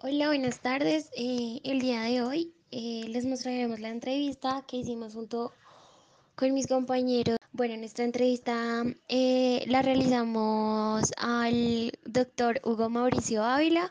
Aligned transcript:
Hola, 0.00 0.28
buenas 0.28 0.60
tardes. 0.60 1.10
Eh, 1.16 1.60
el 1.64 1.80
día 1.80 2.02
de 2.02 2.22
hoy 2.22 2.54
eh, 2.70 3.06
les 3.08 3.26
mostraremos 3.26 3.80
la 3.80 3.88
entrevista 3.88 4.64
que 4.68 4.76
hicimos 4.76 5.14
junto 5.14 5.52
con 6.36 6.54
mis 6.54 6.68
compañeros. 6.68 7.36
Bueno, 7.50 7.74
en 7.74 7.82
esta 7.82 8.04
entrevista 8.04 8.84
eh, 9.08 9.64
la 9.66 9.82
realizamos 9.82 11.10
al 11.16 11.90
doctor 12.04 12.60
Hugo 12.62 12.88
Mauricio 12.88 13.42
Ávila. 13.42 13.90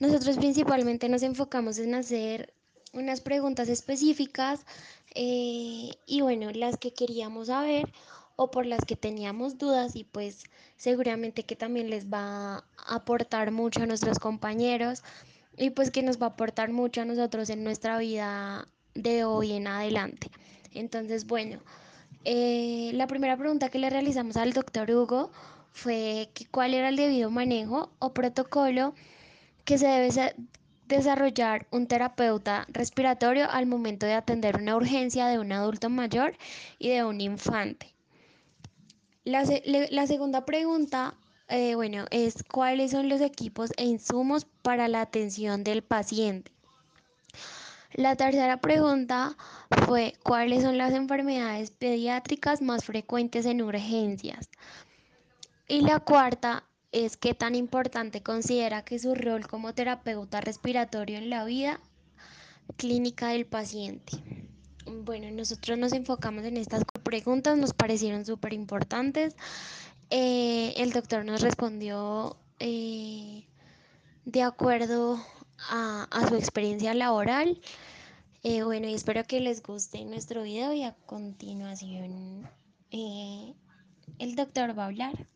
Nosotros 0.00 0.38
principalmente 0.38 1.08
nos 1.08 1.22
enfocamos 1.22 1.78
en 1.78 1.94
hacer 1.94 2.52
unas 2.92 3.20
preguntas 3.20 3.68
específicas 3.68 4.66
y 5.14 6.20
bueno, 6.20 6.50
las 6.50 6.78
que 6.78 6.92
queríamos 6.92 7.46
saber 7.46 7.92
o 8.34 8.50
por 8.50 8.66
las 8.66 8.84
que 8.84 8.96
teníamos 8.96 9.58
dudas 9.58 9.94
y 9.94 10.02
pues 10.02 10.42
seguramente 10.76 11.44
que 11.44 11.54
también 11.54 11.90
les 11.90 12.12
va 12.12 12.56
a 12.56 12.64
aportar 12.96 13.52
mucho 13.52 13.84
a 13.84 13.86
nuestros 13.86 14.18
compañeros 14.18 15.04
y 15.56 15.70
pues 15.70 15.90
que 15.90 16.02
nos 16.02 16.20
va 16.20 16.26
a 16.26 16.30
aportar 16.30 16.72
mucho 16.72 17.02
a 17.02 17.04
nosotros 17.04 17.50
en 17.50 17.64
nuestra 17.64 17.98
vida 17.98 18.68
de 18.94 19.24
hoy 19.24 19.52
en 19.52 19.66
adelante. 19.66 20.30
Entonces, 20.72 21.26
bueno, 21.26 21.60
eh, 22.24 22.90
la 22.94 23.06
primera 23.06 23.36
pregunta 23.36 23.68
que 23.68 23.78
le 23.78 23.90
realizamos 23.90 24.36
al 24.36 24.52
doctor 24.52 24.90
Hugo 24.90 25.30
fue 25.72 26.30
cuál 26.50 26.74
era 26.74 26.88
el 26.88 26.96
debido 26.96 27.30
manejo 27.30 27.92
o 27.98 28.14
protocolo 28.14 28.94
que 29.64 29.78
se 29.78 29.86
debe 29.86 30.08
desarrollar 30.86 31.66
un 31.70 31.86
terapeuta 31.86 32.66
respiratorio 32.68 33.50
al 33.50 33.66
momento 33.66 34.06
de 34.06 34.14
atender 34.14 34.56
una 34.56 34.76
urgencia 34.76 35.26
de 35.26 35.38
un 35.38 35.52
adulto 35.52 35.90
mayor 35.90 36.36
y 36.78 36.90
de 36.90 37.04
un 37.04 37.20
infante. 37.20 37.94
La, 39.24 39.42
la 39.90 40.06
segunda 40.06 40.44
pregunta 40.44 41.14
eh, 41.48 41.74
bueno, 41.74 42.06
es 42.10 42.42
cuáles 42.42 42.92
son 42.92 43.08
los 43.08 43.20
equipos 43.20 43.70
e 43.76 43.84
insumos 43.84 44.46
para 44.62 44.88
la 44.88 45.02
atención 45.02 45.64
del 45.64 45.82
paciente. 45.82 46.52
La 47.92 48.16
tercera 48.16 48.60
pregunta 48.60 49.36
fue 49.86 50.14
cuáles 50.24 50.62
son 50.62 50.78
las 50.78 50.92
enfermedades 50.92 51.70
pediátricas 51.70 52.60
más 52.60 52.84
frecuentes 52.84 53.46
en 53.46 53.62
urgencias. 53.62 54.48
Y 55.68 55.82
la 55.82 56.00
cuarta 56.00 56.64
es 56.90 57.16
qué 57.16 57.34
tan 57.34 57.54
importante 57.54 58.22
considera 58.22 58.84
que 58.84 58.98
su 58.98 59.14
rol 59.14 59.46
como 59.46 59.74
terapeuta 59.74 60.40
respiratorio 60.40 61.18
en 61.18 61.30
la 61.30 61.44
vida 61.44 61.80
clínica 62.76 63.28
del 63.28 63.46
paciente. 63.46 64.12
Bueno, 64.86 65.30
nosotros 65.30 65.78
nos 65.78 65.92
enfocamos 65.92 66.44
en 66.44 66.56
estas 66.56 66.82
preguntas, 67.02 67.56
nos 67.56 67.72
parecieron 67.72 68.24
súper 68.24 68.52
importantes. 68.52 69.36
Eh, 70.10 70.74
el 70.76 70.92
doctor 70.92 71.24
nos 71.24 71.40
respondió 71.40 72.36
eh, 72.58 73.44
de 74.24 74.42
acuerdo 74.42 75.18
a, 75.70 76.06
su 76.28 76.36
experiencia 76.36 76.94
laboral. 76.94 77.60
Eh, 78.42 78.62
bueno, 78.62 78.86
y 78.88 78.94
espero 78.94 79.24
que 79.24 79.40
les 79.40 79.62
guste 79.62 80.04
nuestro 80.04 80.42
video 80.42 80.72
y 80.72 80.82
a 80.84 80.94
continuación 81.06 82.48
el 82.90 84.36
doctor 84.36 84.78
va 84.78 84.84
a 84.84 84.86
hablar. 84.86 85.26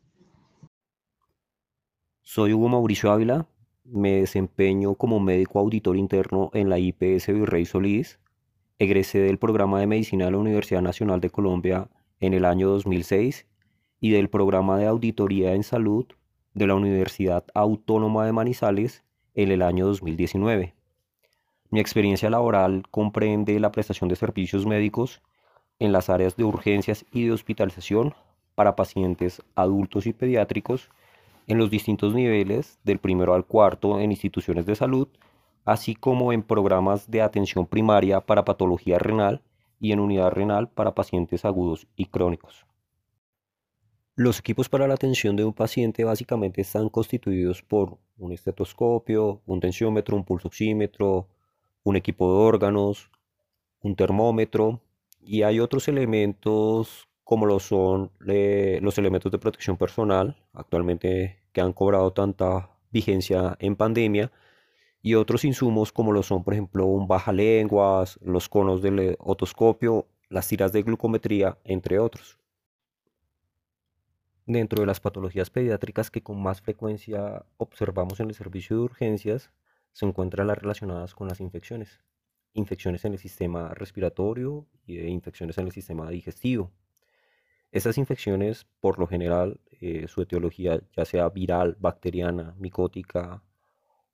Soy 2.22 2.52
Hugo 2.52 2.68
Mauricio 2.68 3.10
Ávila, 3.10 3.48
me 3.84 4.20
desempeño 4.20 4.94
como 4.94 5.18
médico 5.18 5.58
auditor 5.58 5.96
interno 5.96 6.50
en 6.52 6.68
la 6.68 6.78
IPS 6.78 7.28
Virrey 7.28 7.64
Solís. 7.64 8.20
Egresé 8.78 9.18
del 9.18 9.38
programa 9.38 9.80
de 9.80 9.88
medicina 9.88 10.26
de 10.26 10.32
la 10.32 10.38
Universidad 10.38 10.82
Nacional 10.82 11.20
de 11.20 11.30
Colombia 11.30 11.88
en 12.20 12.34
el 12.34 12.44
año 12.44 12.68
2006 12.68 13.47
y 14.00 14.10
del 14.10 14.28
programa 14.28 14.78
de 14.78 14.86
auditoría 14.86 15.54
en 15.54 15.62
salud 15.62 16.06
de 16.54 16.66
la 16.66 16.74
Universidad 16.74 17.44
Autónoma 17.54 18.26
de 18.26 18.32
Manizales 18.32 19.02
en 19.34 19.50
el 19.50 19.62
año 19.62 19.86
2019. 19.86 20.74
Mi 21.70 21.80
experiencia 21.80 22.30
laboral 22.30 22.84
comprende 22.90 23.60
la 23.60 23.70
prestación 23.70 24.08
de 24.08 24.16
servicios 24.16 24.66
médicos 24.66 25.22
en 25.78 25.92
las 25.92 26.08
áreas 26.08 26.36
de 26.36 26.44
urgencias 26.44 27.04
y 27.12 27.24
de 27.24 27.32
hospitalización 27.32 28.14
para 28.54 28.74
pacientes 28.74 29.42
adultos 29.54 30.06
y 30.06 30.12
pediátricos 30.12 30.90
en 31.46 31.58
los 31.58 31.70
distintos 31.70 32.14
niveles, 32.14 32.78
del 32.84 32.98
primero 32.98 33.34
al 33.34 33.44
cuarto 33.44 34.00
en 34.00 34.10
instituciones 34.10 34.66
de 34.66 34.74
salud, 34.74 35.08
así 35.64 35.94
como 35.94 36.32
en 36.32 36.42
programas 36.42 37.10
de 37.10 37.22
atención 37.22 37.66
primaria 37.66 38.20
para 38.20 38.44
patología 38.44 38.98
renal 38.98 39.42
y 39.80 39.92
en 39.92 40.00
unidad 40.00 40.30
renal 40.30 40.68
para 40.68 40.94
pacientes 40.94 41.44
agudos 41.44 41.86
y 41.96 42.06
crónicos. 42.06 42.67
Los 44.18 44.40
equipos 44.40 44.68
para 44.68 44.88
la 44.88 44.94
atención 44.94 45.36
de 45.36 45.44
un 45.44 45.52
paciente 45.52 46.02
básicamente 46.02 46.60
están 46.62 46.88
constituidos 46.88 47.62
por 47.62 47.98
un 48.16 48.32
estetoscopio, 48.32 49.42
un 49.46 49.60
tensiómetro, 49.60 50.16
un 50.16 50.24
pulsoxímetro, 50.24 51.28
un 51.84 51.94
equipo 51.94 52.26
de 52.26 52.40
órganos, 52.40 53.12
un 53.80 53.94
termómetro 53.94 54.80
y 55.20 55.42
hay 55.42 55.60
otros 55.60 55.86
elementos 55.86 57.06
como 57.22 57.60
son 57.60 58.10
eh, 58.26 58.80
los 58.82 58.98
elementos 58.98 59.30
de 59.30 59.38
protección 59.38 59.76
personal, 59.76 60.36
actualmente 60.52 61.38
que 61.52 61.60
han 61.60 61.72
cobrado 61.72 62.12
tanta 62.12 62.70
vigencia 62.90 63.56
en 63.60 63.76
pandemia, 63.76 64.32
y 65.00 65.14
otros 65.14 65.44
insumos 65.44 65.92
como 65.92 66.10
lo 66.10 66.24
son, 66.24 66.42
por 66.42 66.54
ejemplo, 66.54 66.86
un 66.86 67.06
bajalenguas, 67.06 68.18
los 68.20 68.48
conos 68.48 68.82
del 68.82 69.14
otoscopio, 69.20 70.08
las 70.28 70.48
tiras 70.48 70.72
de 70.72 70.82
glucometría, 70.82 71.56
entre 71.62 72.00
otros. 72.00 72.37
Dentro 74.48 74.80
de 74.80 74.86
las 74.86 74.98
patologías 74.98 75.50
pediátricas 75.50 76.10
que 76.10 76.22
con 76.22 76.42
más 76.42 76.62
frecuencia 76.62 77.44
observamos 77.58 78.18
en 78.20 78.30
el 78.30 78.34
servicio 78.34 78.76
de 78.76 78.82
urgencias, 78.82 79.52
se 79.92 80.06
encuentran 80.06 80.46
las 80.46 80.56
relacionadas 80.56 81.14
con 81.14 81.28
las 81.28 81.40
infecciones. 81.40 82.00
Infecciones 82.54 83.04
en 83.04 83.12
el 83.12 83.18
sistema 83.18 83.74
respiratorio 83.74 84.66
y 84.86 85.00
infecciones 85.00 85.58
en 85.58 85.66
el 85.66 85.72
sistema 85.72 86.08
digestivo. 86.08 86.72
Estas 87.72 87.98
infecciones, 87.98 88.66
por 88.80 88.98
lo 88.98 89.06
general, 89.06 89.60
eh, 89.82 90.08
su 90.08 90.22
etiología, 90.22 90.80
ya 90.96 91.04
sea 91.04 91.28
viral, 91.28 91.76
bacteriana, 91.78 92.54
micótica 92.58 93.42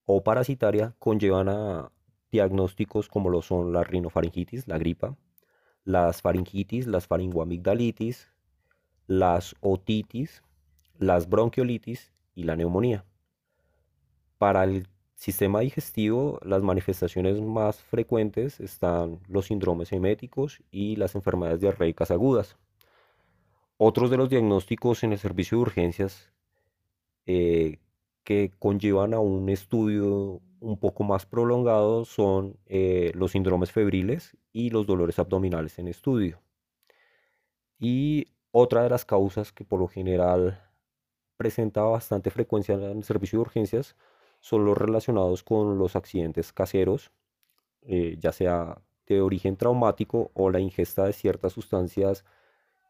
o 0.05 0.25
parasitaria, 0.25 0.97
conllevan 0.99 1.49
a 1.49 1.93
diagnósticos 2.33 3.09
como 3.09 3.31
lo 3.31 3.41
son 3.41 3.73
la 3.73 3.85
rinofaringitis, 3.85 4.67
la 4.67 4.79
gripa, 4.79 5.17
las 5.85 6.23
faringitis, 6.23 6.89
las 6.89 7.07
faringoamigdalitis, 7.07 8.34
las 9.07 9.55
otitis, 9.61 10.43
las 10.99 11.29
bronquiolitis 11.29 12.13
y 12.35 12.45
la 12.45 12.57
neumonía. 12.57 13.05
Para 14.39 14.65
el 14.65 14.89
sistema 15.15 15.61
digestivo, 15.61 16.39
las 16.43 16.63
manifestaciones 16.63 17.41
más 17.41 17.81
frecuentes 17.81 18.61
están 18.61 19.21
los 19.29 19.47
síndromes 19.47 19.93
eméticos 19.93 20.63
y 20.71 20.97
las 20.97 21.15
enfermedades 21.15 21.61
diarreicas 21.61 22.11
agudas. 22.11 22.57
Otros 23.77 24.11
de 24.11 24.17
los 24.17 24.29
diagnósticos 24.29 25.03
en 25.03 25.13
el 25.13 25.19
servicio 25.19 25.59
de 25.59 25.63
urgencias 25.63 26.33
eh, 27.27 27.79
que 28.23 28.51
conllevan 28.59 29.15
a 29.15 29.21
un 29.21 29.49
estudio 29.49 30.41
un 30.61 30.79
poco 30.79 31.05
más 31.05 31.27
prolongado 31.27 32.05
son 32.05 32.57
eh, 32.67 33.13
los 33.15 33.33
síndromes 33.33 33.71
febriles 33.71 34.37
y 34.53 34.71
los 34.71 34.87
dolores 34.87 35.19
abdominales 35.19 35.79
en 35.79 35.89
estudio. 35.89 36.41
Y 37.79 38.29
otra 38.57 38.85
de 38.85 38.89
las 38.89 39.05
causas 39.05 39.51
que 39.51 39.65
por 39.65 39.81
lo 39.81 39.89
general 39.89 40.63
presenta 41.37 41.83
bastante 41.83 42.31
frecuencia 42.31 42.77
en 42.77 42.83
el 42.99 43.03
servicio 43.03 43.39
de 43.39 43.43
urgencias 43.43 43.97
son 44.39 44.65
los 44.65 44.79
relacionados 44.79 45.43
con 45.43 45.77
los 45.77 45.97
accidentes 45.97 46.53
caseros, 46.53 47.11
eh, 47.83 48.17
ya 48.21 48.31
sea 48.31 48.81
de 49.09 49.21
origen 49.21 49.57
traumático 49.57 50.31
o 50.35 50.51
la 50.51 50.61
ingesta 50.61 51.05
de 51.05 51.13
ciertas 51.13 51.53
sustancias 51.53 52.25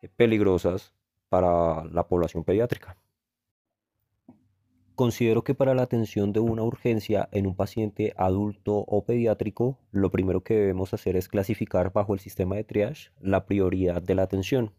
eh, 0.03 0.11
peligrosas 0.15 0.93
para 1.31 1.87
la 1.87 2.07
población 2.09 2.45
pediátrica. 2.45 2.99
Considero 4.95 5.45
que 5.45 5.55
para 5.55 5.75
la 5.75 5.83
atención 5.83 6.35
de 6.35 6.41
una 6.41 6.63
urgencia 6.63 7.31
en 7.33 7.47
un 7.47 7.57
paciente 7.57 8.13
adulto 8.19 8.85
o 8.87 9.07
pediátrico, 9.07 9.79
lo 9.93 10.11
primero 10.11 10.43
que 10.43 10.57
debemos 10.57 10.93
hacer 10.93 11.17
es 11.17 11.29
clasificar 11.29 11.91
bajo 11.91 12.13
el 12.13 12.21
sistema 12.21 12.57
de 12.57 12.65
triage 12.65 13.13
la 13.19 13.47
prioridad 13.47 14.03
de 14.03 14.15
la 14.15 14.25
atención. 14.25 14.75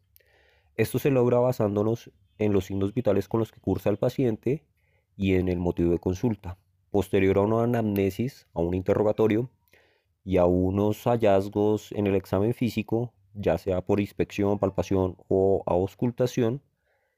Esto 0.78 1.00
se 1.00 1.10
logra 1.10 1.40
basándonos 1.40 2.12
en 2.38 2.52
los 2.52 2.66
signos 2.66 2.94
vitales 2.94 3.30
con 3.30 3.40
los 3.40 3.52
que 3.54 3.62
cursa 3.62 3.90
el 3.90 3.98
paciente 3.98 4.66
y 5.16 5.36
en 5.36 5.48
el 5.48 5.58
motivo 5.58 5.92
de 5.92 6.00
consulta. 6.00 6.58
Posterior 6.92 7.38
a 7.38 7.42
una 7.42 7.64
anamnesis, 7.64 8.48
a 8.54 8.60
un 8.60 8.74
interrogatorio 8.74 9.50
y 10.26 10.36
a 10.36 10.46
unos 10.46 11.04
hallazgos 11.04 11.94
en 11.94 12.08
el 12.08 12.16
examen 12.16 12.54
físico, 12.54 13.14
ya 13.34 13.58
sea 13.58 13.86
por 13.86 14.02
inspección, 14.02 14.60
palpación 14.60 15.16
o 15.30 15.64
auscultación, 15.66 16.62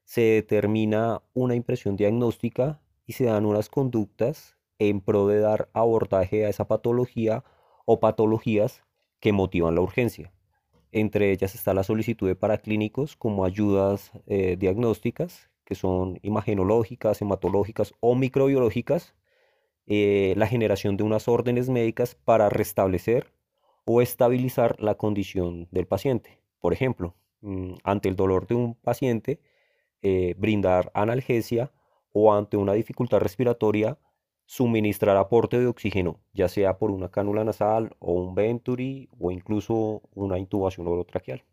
se 0.04 0.20
determina 0.20 1.22
una 1.34 1.56
impresión 1.56 1.96
diagnóstica 1.96 2.80
y 3.06 3.14
se 3.14 3.24
dan 3.24 3.44
unas 3.44 3.68
conductas 3.68 4.56
en 4.78 5.00
pro 5.00 5.26
de 5.26 5.40
dar 5.40 5.68
abordaje 5.72 6.46
a 6.46 6.48
esa 6.48 6.68
patología 6.68 7.42
o 7.86 7.98
patologías 7.98 8.84
que 9.18 9.32
motivan 9.32 9.74
la 9.74 9.80
urgencia. 9.80 10.32
Entre 10.92 11.32
ellas 11.32 11.54
está 11.54 11.74
la 11.74 11.82
solicitud 11.82 12.28
de 12.28 12.36
paraclínicos 12.36 13.16
como 13.16 13.44
ayudas 13.44 14.12
eh, 14.26 14.56
diagnósticas, 14.58 15.50
que 15.64 15.74
son 15.74 16.18
imagenológicas, 16.22 17.20
hematológicas 17.20 17.94
o 18.00 18.14
microbiológicas, 18.14 19.14
eh, 19.86 20.34
la 20.36 20.46
generación 20.46 20.96
de 20.96 21.04
unas 21.04 21.28
órdenes 21.28 21.68
médicas 21.68 22.14
para 22.14 22.48
restablecer 22.48 23.32
o 23.84 24.02
estabilizar 24.02 24.76
la 24.80 24.96
condición 24.96 25.68
del 25.70 25.86
paciente. 25.86 26.40
Por 26.60 26.72
ejemplo, 26.72 27.14
mm, 27.40 27.74
ante 27.84 28.08
el 28.08 28.16
dolor 28.16 28.46
de 28.46 28.54
un 28.54 28.74
paciente, 28.74 29.40
eh, 30.02 30.34
brindar 30.38 30.90
analgesia 30.94 31.72
o 32.12 32.32
ante 32.34 32.56
una 32.56 32.72
dificultad 32.74 33.18
respiratoria, 33.20 33.98
suministrar 34.48 35.18
aporte 35.18 35.60
de 35.60 35.66
oxígeno, 35.66 36.20
ya 36.32 36.48
sea 36.48 36.78
por 36.78 36.90
una 36.90 37.10
cánula 37.10 37.44
nasal 37.44 37.94
o 37.98 38.14
un 38.14 38.34
Venturi 38.34 39.10
o 39.18 39.30
incluso 39.30 40.00
una 40.14 40.38
intubación 40.38 40.88
orotraqueal. 40.88 41.44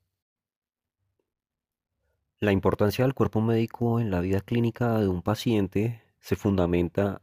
La 2.39 2.53
importancia 2.53 3.03
del 3.03 3.13
cuerpo 3.13 3.41
médico 3.41 3.99
en 3.99 4.11
la 4.11 4.21
vida 4.21 4.39
clínica 4.39 4.97
de 4.97 5.09
un 5.09 5.21
paciente 5.21 6.03
se 6.21 6.37
fundamenta 6.37 7.21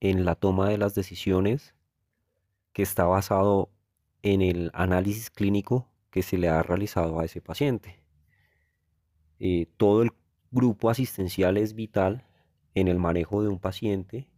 en 0.00 0.24
la 0.24 0.34
toma 0.34 0.68
de 0.68 0.76
las 0.76 0.96
decisiones 0.96 1.76
que 2.72 2.82
está 2.82 3.04
basado 3.04 3.70
en 4.22 4.42
el 4.42 4.72
análisis 4.74 5.30
clínico 5.30 5.88
que 6.10 6.24
se 6.24 6.36
le 6.36 6.48
ha 6.48 6.64
realizado 6.64 7.20
a 7.20 7.24
ese 7.24 7.40
paciente. 7.40 8.02
Eh, 9.38 9.68
todo 9.76 10.02
el 10.02 10.10
grupo 10.50 10.90
asistencial 10.90 11.58
es 11.58 11.74
vital 11.74 12.26
en 12.74 12.88
el 12.88 12.98
manejo 12.98 13.44
de 13.44 13.50
un 13.50 13.60
paciente 13.60 14.31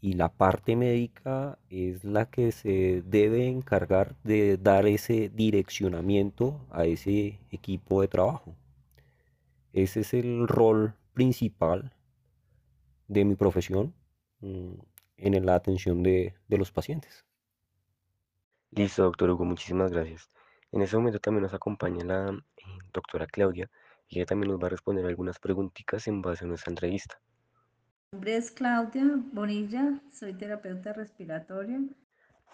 y 0.00 0.14
la 0.14 0.30
parte 0.30 0.76
médica 0.76 1.58
es 1.68 2.04
la 2.04 2.30
que 2.30 2.52
se 2.52 3.02
debe 3.02 3.48
encargar 3.48 4.16
de 4.24 4.56
dar 4.56 4.86
ese 4.86 5.28
direccionamiento 5.28 6.66
a 6.70 6.84
ese 6.86 7.40
equipo 7.50 8.00
de 8.00 8.08
trabajo. 8.08 8.56
Ese 9.72 10.00
es 10.00 10.14
el 10.14 10.48
rol 10.48 10.94
principal 11.12 11.92
de 13.08 13.24
mi 13.24 13.36
profesión 13.36 13.94
mm, 14.40 14.74
en 15.18 15.46
la 15.46 15.54
atención 15.54 16.02
de, 16.02 16.34
de 16.48 16.58
los 16.58 16.72
pacientes. 16.72 17.26
Listo, 18.70 19.02
doctor 19.02 19.30
Hugo, 19.30 19.44
muchísimas 19.44 19.92
gracias. 19.92 20.28
En 20.72 20.82
este 20.82 20.96
momento 20.96 21.18
también 21.18 21.42
nos 21.42 21.54
acompaña 21.54 22.04
la 22.04 22.30
eh, 22.30 22.62
doctora 22.92 23.26
Claudia 23.26 23.68
y 24.08 24.18
ella 24.18 24.26
también 24.26 24.52
nos 24.52 24.62
va 24.62 24.68
a 24.68 24.70
responder 24.70 25.04
algunas 25.04 25.38
preguntitas 25.38 26.06
en 26.08 26.22
base 26.22 26.44
a 26.44 26.48
nuestra 26.48 26.70
entrevista. 26.70 27.20
Mi 28.12 28.16
nombre 28.16 28.36
es 28.38 28.50
Claudia 28.50 29.04
Bonilla, 29.32 30.00
soy 30.10 30.34
terapeuta 30.34 30.92
respiratoria. 30.92 31.78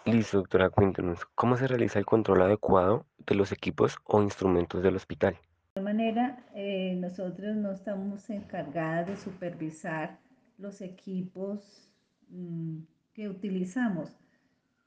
Listo, 0.05 0.37
doctora, 0.37 0.69
cuéntanos, 0.69 1.25
¿cómo 1.33 1.57
se 1.57 1.67
realiza 1.67 1.97
el 1.97 2.05
control 2.05 2.43
adecuado 2.43 3.07
de 3.25 3.33
los 3.33 3.51
equipos 3.51 3.97
o 4.03 4.21
instrumentos 4.21 4.83
del 4.83 4.95
hospital? 4.95 5.35
De 5.73 5.81
manera, 5.81 6.45
eh, 6.53 6.95
nosotros 7.01 7.55
no 7.55 7.71
estamos 7.71 8.29
encargadas 8.29 9.07
de 9.07 9.17
supervisar 9.17 10.19
los 10.59 10.79
equipos 10.79 11.89
mm, 12.29 12.81
que 13.15 13.27
utilizamos. 13.27 14.15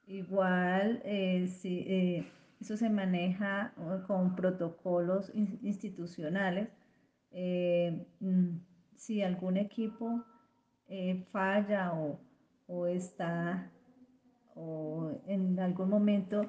Igual, 0.07 1.03
eh, 1.05 1.49
si, 1.49 1.81
eh, 1.81 2.33
eso 2.61 2.77
se 2.77 2.91
maneja 2.91 3.75
con 4.07 4.37
protocolos 4.37 5.33
institucionales. 5.35 6.69
Mm, 7.33 8.59
si 8.95 9.23
algún 9.23 9.57
equipo 9.57 10.25
falla 11.31 11.93
o, 11.95 12.19
o, 12.67 12.87
está 12.87 13.71
o 14.55 15.13
en 15.27 15.59
algún 15.61 15.89
momento 15.89 16.47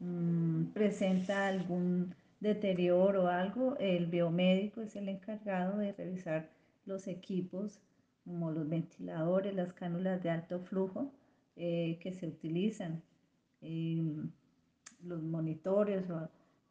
mm, 0.00 0.66
presenta 0.74 1.48
algún 1.48 2.14
deterioro 2.40 3.24
o 3.24 3.26
algo, 3.28 3.76
el 3.78 4.06
biomédico 4.06 4.82
es 4.82 4.94
el 4.96 5.08
encargado 5.08 5.78
de 5.78 5.92
revisar 5.92 6.50
los 6.84 7.08
equipos 7.08 7.80
como 8.24 8.50
los 8.50 8.68
ventiladores, 8.68 9.54
las 9.54 9.72
cánulas 9.72 10.22
de 10.22 10.30
alto 10.30 10.60
flujo 10.60 11.10
eh, 11.56 11.98
que 12.00 12.12
se 12.12 12.26
utilizan, 12.28 13.02
em, 13.62 14.30
los 15.02 15.22
monitores 15.22 16.04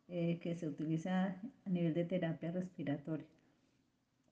eh, 0.08 0.40
que 0.42 0.56
se 0.56 0.68
utilizan 0.68 1.52
a 1.66 1.70
nivel 1.70 1.94
de 1.94 2.06
terapia 2.06 2.52
respiratoria. 2.52 3.26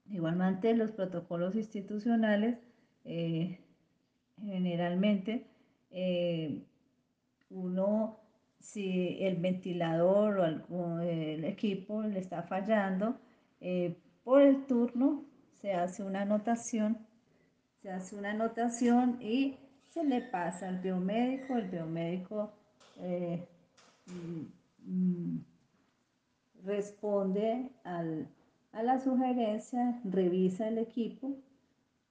Igualmente 0.08 0.76
los 0.76 0.92
protocolos 0.92 1.56
institucionales 1.56 2.60
eh, 3.06 3.60
generalmente 4.42 5.46
uno 7.50 8.18
si 8.66 9.18
el 9.22 9.36
ventilador 9.38 10.40
o 10.40 10.44
algún, 10.44 11.02
el 11.02 11.46
equipo 11.46 12.02
le 12.02 12.19
está 12.19 12.44
fallando, 12.44 13.16
eh, 13.62 13.96
por 14.24 14.42
el 14.42 14.66
turno 14.66 15.24
se 15.62 15.74
hace 15.74 16.04
una 16.04 16.22
anotación, 16.22 16.98
se 17.81 17.92
hace 17.92 18.16
una 18.16 18.31
anotación 18.31 19.22
y 19.22 19.56
se 19.94 20.04
le 20.04 20.22
pasa 20.22 20.68
al 20.68 20.80
biomédico, 20.80 21.56
el 21.56 21.69
biomédico 21.69 22.52
eh, 22.98 23.48
mm, 24.07 25.38
responde 26.66 27.69
a 27.84 28.81
la 28.81 29.00
sugerencia, 29.00 30.02
revisa 30.04 30.68
el 30.68 30.80
equipo 30.80 31.38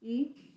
y, 0.01 0.54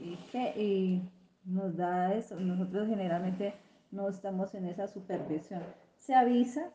y 0.00 1.02
nos 1.44 1.76
da 1.76 2.14
eso. 2.14 2.38
Nosotros 2.38 2.88
generalmente 2.88 3.54
no 3.90 4.08
estamos 4.08 4.54
en 4.54 4.66
esa 4.66 4.86
supervisión. 4.86 5.62
Se 5.96 6.14
avisa, 6.14 6.70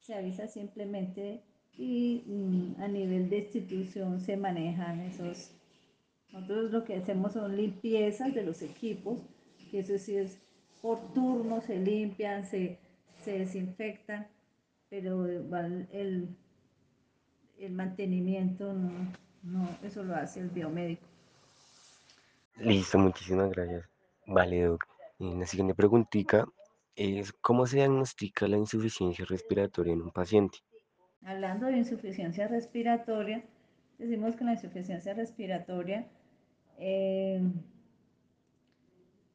se 0.00 0.14
avisa 0.14 0.48
simplemente 0.48 1.42
y 1.76 2.24
mm, 2.26 2.80
a 2.82 2.88
nivel 2.88 3.28
de 3.28 3.38
institución 3.38 4.20
se 4.20 4.36
manejan 4.36 5.00
esos. 5.00 5.52
Nosotros 6.32 6.70
lo 6.70 6.84
que 6.84 6.96
hacemos 6.96 7.32
son 7.32 7.56
limpiezas 7.56 8.34
de 8.34 8.42
los 8.42 8.62
equipos, 8.62 9.20
que 9.70 9.80
eso 9.80 9.98
sí 9.98 10.16
es 10.16 10.38
por 10.82 11.12
turno, 11.12 11.60
se 11.60 11.78
limpian, 11.78 12.44
se, 12.46 12.78
desinfectan, 13.24 14.26
pero 14.88 15.26
el, 15.26 16.28
el 17.58 17.72
mantenimiento 17.72 18.72
no, 18.72 18.90
no, 19.42 19.68
eso 19.82 20.02
lo 20.02 20.14
hace 20.14 20.40
el 20.40 20.48
biomédico. 20.48 21.06
Listo, 22.60 22.98
muchísimas 22.98 23.50
gracias. 23.50 23.88
Vale, 24.26 24.62
doctor. 24.62 24.88
Y 25.18 25.34
la 25.34 25.46
siguiente 25.46 25.74
preguntita 25.74 26.46
es, 26.94 27.32
¿cómo 27.32 27.66
se 27.66 27.76
diagnostica 27.76 28.48
la 28.48 28.56
insuficiencia 28.56 29.24
respiratoria 29.28 29.92
en 29.92 30.02
un 30.02 30.10
paciente? 30.10 30.58
Hablando 31.24 31.66
de 31.66 31.78
insuficiencia 31.78 32.48
respiratoria, 32.48 33.44
decimos 33.98 34.36
que 34.36 34.44
la 34.44 34.52
insuficiencia 34.52 35.14
respiratoria 35.14 36.06
eh, 36.78 37.42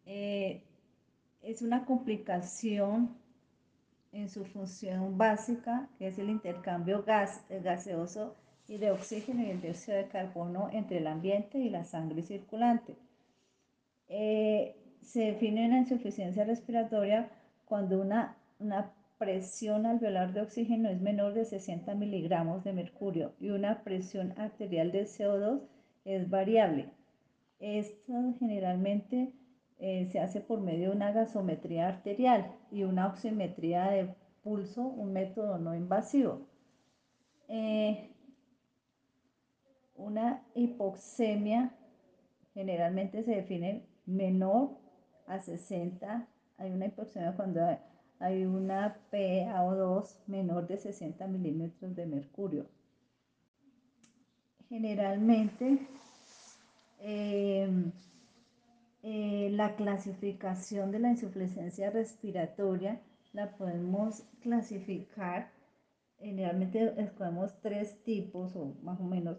eh, 0.06 0.64
es 1.42 1.62
una 1.62 1.86
complicación 1.86 3.16
en 4.12 4.30
su 4.30 4.46
función 4.46 5.18
básica, 5.18 5.90
que 5.98 6.08
es 6.08 6.20
el 6.20 6.30
intercambio 6.30 7.04
gas, 7.04 7.42
gaseoso 7.50 8.36
y 8.68 8.78
de 8.78 8.92
oxígeno 8.92 9.44
y 9.44 9.50
el 9.50 9.62
dióxido 9.62 9.98
de 9.98 10.08
carbono 10.08 10.70
entre 10.72 11.00
el 11.00 11.08
ambiente 11.08 11.58
y 11.58 11.70
la 11.70 11.84
sangre 11.84 12.22
circulante. 12.22 12.96
Eh, 14.08 14.76
se 15.02 15.22
define 15.22 15.68
una 15.68 15.80
insuficiencia 15.80 16.44
respiratoria 16.44 17.30
cuando 17.66 18.00
una, 18.02 18.38
una 18.60 18.94
presión 19.18 19.86
alveolar 19.86 20.34
de 20.34 20.42
oxígeno 20.42 20.90
es 20.90 21.02
menor 21.02 21.34
de 21.34 21.46
60 21.46 21.96
miligramos 21.96 22.64
de 22.64 22.74
mercurio 22.74 23.34
y 23.40 23.50
una 23.50 23.84
presión 23.84 24.34
arterial 24.38 24.92
de 24.92 25.04
CO2 25.04 25.62
es 26.06 26.30
variable. 26.30 26.90
Esto 27.60 28.34
generalmente 28.40 29.32
eh, 29.80 30.08
se 30.12 30.20
hace 30.20 30.42
por 30.42 30.62
medio 30.62 30.90
de 30.90 30.96
una 30.96 31.12
gasometría 31.12 31.88
arterial 31.88 32.52
y 32.72 32.84
una 32.84 33.08
oximetría 33.08 33.90
de 33.92 34.14
pulso, 34.44 34.82
un 34.82 35.14
método 35.14 35.58
no 35.58 35.74
invasivo. 35.74 36.48
Eh, 37.48 38.10
una 39.96 40.44
hipoxemia 40.56 41.72
generalmente 42.54 43.24
se 43.24 43.32
define 43.32 43.84
menor 44.06 44.78
a 45.28 45.40
60, 45.40 46.28
hay 46.58 46.72
una 46.72 46.88
hipoxemia 46.88 47.36
cuando 47.36 47.62
hay 48.20 48.46
una 48.46 48.98
PaO2 49.12 50.18
menor 50.28 50.68
de 50.68 50.78
60 50.78 51.28
milímetros 51.28 51.96
de 51.96 52.06
mercurio. 52.06 52.66
Generalmente, 54.70 55.88
em, 57.00 57.92
eh, 59.04 59.50
la 59.52 59.76
clasificación 59.76 60.92
de 60.92 61.00
la 61.00 61.10
insuficiencia 61.10 61.90
respiratoria 61.90 63.02
la 63.34 63.58
podemos 63.58 64.24
clasificar, 64.42 65.52
generalmente 66.20 66.94
escogemos 67.02 67.60
tres 67.62 68.02
tipos 68.04 68.56
o 68.56 68.76
más 68.84 69.00
o 69.00 69.04
menos 69.04 69.38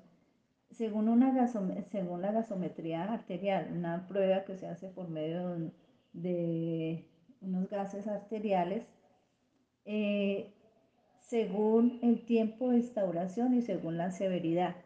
según, 0.70 1.08
una 1.08 1.46
según 1.90 2.22
la 2.22 2.32
gasometría 2.32 3.12
arterial, 3.12 3.70
una 3.72 4.06
prueba 4.08 4.44
que 4.44 4.56
se 4.56 4.66
hace 4.66 4.88
por 4.88 5.08
medio 5.08 5.70
de 6.12 7.04
unos 7.40 7.68
gases 7.68 8.06
arteriales, 8.06 8.84
eh, 9.84 10.52
según 11.20 11.98
el 12.02 12.24
tiempo 12.24 12.70
de 12.70 12.78
instauración 12.78 13.54
y 13.54 13.62
según 13.62 13.96
la 13.96 14.10
severidad 14.10 14.76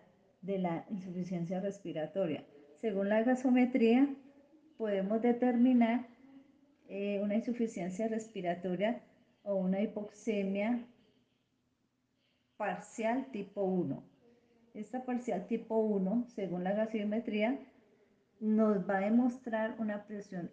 de 0.42 0.58
la 0.58 0.84
insuficiencia 0.90 1.60
respiratoria. 1.60 2.44
Según 2.76 3.08
la 3.08 3.22
gasometría, 3.22 4.14
podemos 4.76 5.20
determinar 5.20 6.06
eh, 6.88 7.20
una 7.22 7.34
insuficiencia 7.34 8.08
respiratoria 8.08 9.02
o 9.42 9.56
una 9.56 9.82
hipoxemia 9.82 10.86
parcial 12.56 13.30
tipo 13.30 13.62
1. 13.62 14.17
Esta 14.78 15.04
parcial 15.04 15.48
tipo 15.48 15.76
1, 15.76 16.26
según 16.28 16.62
la 16.62 16.72
gasometría, 16.72 17.58
nos 18.38 18.88
va 18.88 18.98
a 18.98 19.00
demostrar 19.00 19.74
una 19.80 20.06
presión, 20.06 20.52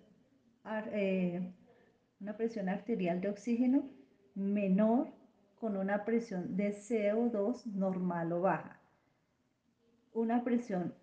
eh, 0.93 1.53
una 2.19 2.35
presión 2.35 2.67
arterial 2.67 3.21
de 3.21 3.29
oxígeno 3.29 3.87
menor 4.33 5.13
con 5.59 5.77
una 5.77 6.05
presión 6.05 6.57
de 6.57 6.73
CO2 6.73 7.67
normal 7.67 8.31
o 8.31 8.41
baja. 8.41 8.81
Una 10.11 10.43
presión, 10.43 10.95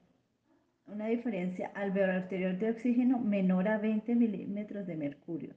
una 0.88 1.06
diferencia 1.06 1.70
alveolar 1.76 2.22
arterial 2.22 2.58
de 2.58 2.70
oxígeno 2.70 3.20
menor 3.20 3.68
a 3.68 3.78
20 3.78 4.16
milímetros 4.16 4.84
de 4.84 4.96
mercurio. 4.96 5.54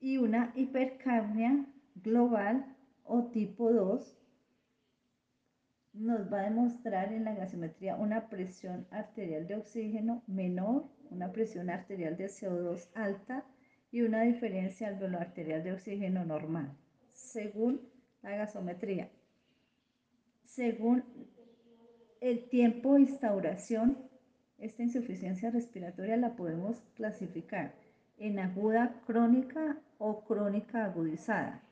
Y 0.00 0.16
una 0.16 0.54
hipercapnia 0.54 1.66
global 1.96 2.74
o 3.04 3.24
tipo 3.24 3.70
2 3.70 4.22
nos 5.98 6.32
va 6.32 6.40
a 6.40 6.44
demostrar 6.44 7.12
en 7.12 7.24
la 7.24 7.34
gasometría 7.34 7.96
una 7.96 8.28
presión 8.28 8.86
arterial 8.90 9.46
de 9.46 9.56
oxígeno 9.56 10.22
menor, 10.26 10.84
una 11.10 11.32
presión 11.32 11.70
arterial 11.70 12.16
de 12.16 12.26
CO2 12.26 12.88
alta 12.94 13.44
y 13.90 14.02
una 14.02 14.22
diferencia 14.22 14.88
alveolar 14.88 15.22
arterial 15.22 15.62
de 15.62 15.72
oxígeno 15.72 16.24
normal, 16.24 16.70
según 17.12 17.80
la 18.22 18.36
gasometría. 18.36 19.08
Según 20.44 21.04
el 22.20 22.48
tiempo 22.48 22.94
de 22.94 23.02
instauración, 23.02 23.98
esta 24.58 24.82
insuficiencia 24.82 25.50
respiratoria 25.50 26.16
la 26.16 26.36
podemos 26.36 26.82
clasificar 26.94 27.74
en 28.18 28.38
aguda 28.38 29.00
crónica 29.06 29.78
o 29.98 30.24
crónica 30.24 30.84
agudizada. 30.84 31.62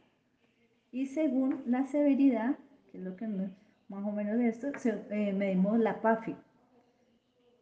Y 0.92 1.06
según 1.06 1.62
la 1.66 1.86
severidad, 1.86 2.56
que 2.90 2.98
es 2.98 3.04
lo 3.04 3.16
que 3.16 3.26
más 3.88 4.04
o 4.04 4.12
menos 4.12 4.38
de 4.38 4.48
esto, 4.48 4.68
eh, 5.10 5.32
medimos 5.32 5.78
la 5.78 6.00
PAFI. 6.00 6.36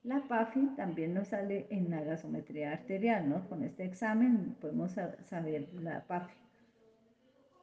La 0.05 0.21
PAFI 0.29 0.75
también 0.77 1.15
nos 1.15 1.29
sale 1.29 1.67
en 1.71 1.91
la 1.91 2.03
gasometría 2.03 2.73
arterial, 2.73 3.29
¿no? 3.29 3.49
Con 3.49 3.63
este 3.63 3.85
examen 3.85 4.57
podemos 4.61 4.93
saber 4.93 5.69
la 5.75 6.05
PAFI. 6.07 6.35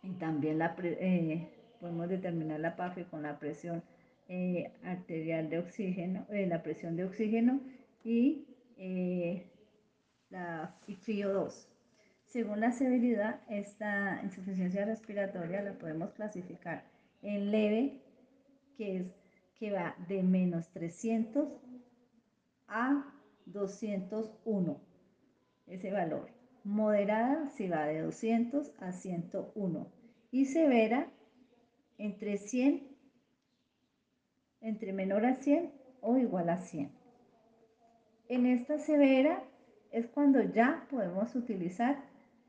Y 0.04 0.12
también 0.13 0.60
la, 0.60 0.75
eh, 0.80 1.50
podemos 1.80 2.08
determinar 2.08 2.60
la 2.60 2.75
PAFI 2.75 3.04
con 3.06 3.24
la 3.24 3.38
presión 3.39 3.84
eh, 4.30 4.72
arterial 4.84 5.50
de 5.50 5.60
oxígeno, 5.60 6.25
la 6.30 6.63
presión 6.63 6.96
de 6.96 7.04
oxígeno 7.04 7.60
y 8.04 8.46
la 10.30 10.75
FIO2. 10.88 11.68
Según 12.25 12.60
la 12.60 12.72
severidad, 12.72 13.42
esta 13.50 14.22
insuficiencia 14.24 14.86
respiratoria 14.86 15.63
la 15.63 15.74
podemos 15.74 16.12
clasificar 16.12 16.84
en 17.24 17.50
leve, 17.50 18.01
que 18.79 18.95
es 18.95 19.07
que 19.55 19.74
va 19.74 19.93
de 20.07 20.24
menos 20.24 20.69
300 20.69 21.50
a 22.69 23.13
201, 23.45 24.81
ese 25.67 25.91
valor. 25.91 26.29
Moderada 26.63 27.50
si 27.50 27.67
va 27.67 27.86
de 27.88 28.01
200 28.01 28.71
a 28.79 28.93
101 28.93 29.91
y 30.31 30.45
severa 30.45 31.12
entre 31.98 32.38
100, 32.38 32.88
entre 34.62 34.93
menor 34.93 35.25
a 35.25 35.36
100 35.36 35.74
o 36.00 36.17
igual 36.17 36.50
a 36.50 36.57
100. 36.57 36.89
En 38.29 38.45
esta 38.45 38.77
severa 38.77 39.43
es 39.91 40.07
cuando 40.07 40.41
ya 40.41 40.88
podemos 40.89 41.36
utilizar, 41.36 42.01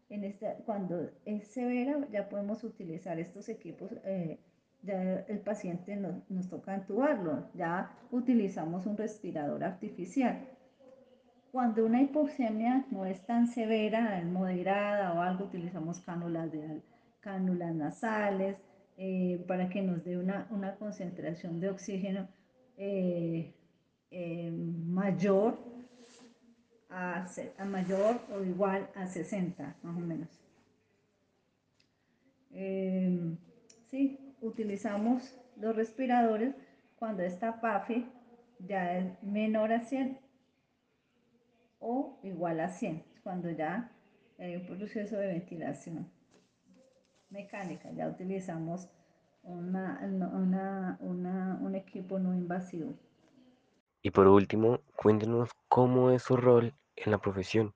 en 0.08 0.22
esta, 0.22 0.54
cuando 0.58 1.10
es 1.24 1.48
severa 1.48 2.06
ya 2.12 2.28
podemos 2.28 2.62
utilizar 2.62 3.18
estos 3.18 3.48
equipos 3.48 3.90
eh, 4.04 4.38
ya 4.82 5.24
el 5.28 5.40
paciente 5.40 5.96
nos, 5.96 6.48
toca 6.48 6.74
entubarlo, 6.74 7.48
ya 7.54 7.90
utilizamos 8.10 8.86
un 8.86 8.96
respirador 8.96 9.62
artificial. 9.64 10.40
Cuando 11.52 11.84
una 11.84 12.00
hipoxemia 12.00 12.86
no 12.90 13.04
es 13.04 13.20
tan 13.26 13.48
severa, 13.48 14.22
moderada 14.24 15.12
o 15.14 15.20
algo, 15.20 15.44
utilizamos 15.44 16.00
cánulas, 16.00 16.50
de, 16.52 16.80
cánulas 17.20 17.74
nasales 17.74 18.56
eh, 18.96 19.44
para 19.46 19.68
que 19.68 19.82
nos 19.82 20.04
dé 20.04 20.16
una, 20.16 20.46
concentración 20.78 21.60
de 21.60 21.70
oxígeno 21.70 22.28
eh, 22.76 23.52
eh, 24.10 24.50
mayor 24.50 25.58
a, 26.88 27.26
a, 27.58 27.64
mayor 27.64 28.20
o 28.34 28.42
igual 28.44 28.88
a 28.94 29.06
60, 29.06 29.76
más 29.82 29.96
o 29.96 30.00
menos. 30.00 30.28
sí, 33.90 34.29
utilizamos 34.40 35.36
los 35.56 35.76
respiradores 35.76 36.54
cuando 36.98 37.22
esta 37.22 37.60
PAFI 37.60 38.06
ya 38.58 38.98
es 38.98 39.22
menor 39.22 39.72
a 39.72 39.80
100 39.80 40.18
o 41.78 42.18
igual 42.22 42.60
a 42.60 42.68
100, 42.68 43.02
cuando 43.22 43.50
ya 43.50 43.90
hay 44.38 44.56
un 44.56 44.66
proceso 44.66 45.16
de 45.16 45.26
ventilación 45.28 46.10
mecánica, 47.30 47.90
ya 47.92 48.08
utilizamos 48.08 48.88
una, 49.42 50.98
un 51.00 51.74
equipo 51.74 52.18
no 52.18 52.34
invasivo. 52.34 52.94
Y 54.02 54.10
por 54.10 54.26
último, 54.26 54.80
cuéntenos 54.96 55.50
cómo 55.68 56.10
es 56.10 56.22
su 56.22 56.36
rol 56.36 56.74
en 56.96 57.12
la 57.12 57.18
profesión, 57.18 57.74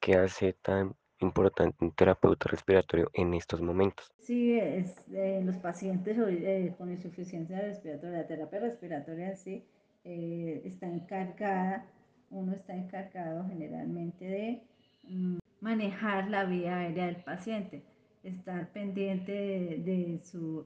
que 0.00 0.16
hace 0.16 0.52
tan 0.54 0.94
importante 1.26 1.84
un 1.84 1.92
terapeuta 1.92 2.48
respiratorio 2.48 3.10
en 3.12 3.34
estos 3.34 3.60
momentos. 3.60 4.10
Sí, 4.18 4.58
eh, 4.58 5.42
los 5.44 5.56
pacientes 5.56 6.16
eh, 6.18 6.74
con 6.78 6.90
insuficiencia 6.90 7.60
respiratoria, 7.60 8.18
la 8.18 8.26
terapia 8.26 8.60
respiratoria 8.60 9.36
sí 9.36 9.64
eh, 10.04 10.62
está 10.64 10.86
encargada, 10.86 11.86
uno 12.30 12.52
está 12.52 12.74
encargado 12.74 13.46
generalmente 13.48 14.24
de 14.24 14.62
mm, 15.04 15.38
manejar 15.60 16.30
la 16.30 16.44
vía 16.44 16.78
aérea 16.78 17.06
del 17.06 17.16
paciente, 17.16 17.82
estar 18.22 18.72
pendiente 18.72 19.32
de, 19.32 19.82
de 19.84 20.20
su 20.24 20.64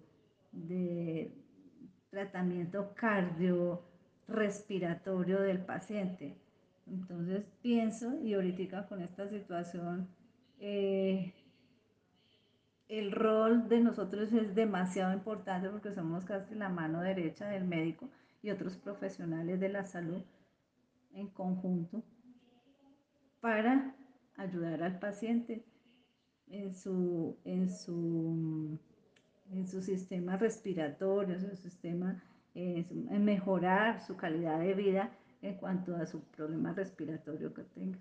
de 0.53 1.33
tratamiento 2.11 2.93
cardiorrespiratorio 2.95 5.41
del 5.41 5.61
paciente. 5.61 6.37
Entonces 6.87 7.45
pienso, 7.63 8.21
y 8.21 8.35
ahorita 8.35 8.87
con 8.89 9.01
esta 9.03 9.29
situación, 9.29 10.09
eh, 10.61 11.33
el 12.89 13.13
rol 13.13 13.69
de 13.69 13.81
nosotros 13.81 14.33
es 14.33 14.55
demasiado 14.55 15.13
importante 15.15 15.71
porque 15.71 15.95
somos 15.95 16.25
casi 16.25 16.55
la 16.55 16.69
mano 16.69 17.01
derecha 17.01 17.49
del 17.49 17.65
médico 17.65 18.09
y 18.43 18.51
otros 18.51 18.77
profesionales 18.77 19.59
de 19.59 19.69
la 19.71 19.85
salud 19.85 20.23
en 21.15 21.29
conjunto 21.29 22.03
para 23.41 23.95
ayudar 24.37 24.83
al 24.83 24.99
paciente 24.99 25.65
en 26.49 26.75
su, 26.75 27.39
en 27.45 27.71
su, 27.71 28.79
en 29.51 29.67
su 29.67 29.83
sistema 29.83 30.37
respiratorio, 30.37 31.37
en 31.37 31.41
su 31.41 31.57
sistema, 31.57 32.23
en 32.55 33.25
mejorar 33.25 34.01
su 34.03 34.17
calidad 34.17 34.59
de 34.59 34.75
vida 34.75 35.11
en 35.41 35.55
cuanto 35.55 35.97
a 35.97 36.07
su 36.07 36.21
problema 36.25 36.75
respiratorio 36.75 37.55
que 37.55 37.63
tenga. 37.63 37.99